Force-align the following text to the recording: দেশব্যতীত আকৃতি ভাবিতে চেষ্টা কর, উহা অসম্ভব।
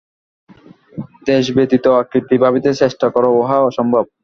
দেশব্যতীত 1.25 1.85
আকৃতি 2.01 2.35
ভাবিতে 2.43 2.69
চেষ্টা 2.73 3.07
কর, 3.09 3.23
উহা 3.33 3.57
অসম্ভব। 3.61 4.05